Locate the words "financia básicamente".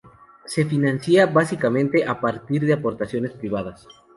0.65-2.03